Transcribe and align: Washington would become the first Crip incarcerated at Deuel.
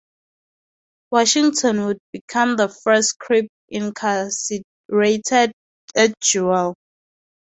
Washington 1.11 1.85
would 1.85 1.99
become 2.11 2.55
the 2.55 2.69
first 2.69 3.19
Crip 3.19 3.45
incarcerated 3.69 5.51
at 5.95 6.19
Deuel. 6.19 6.73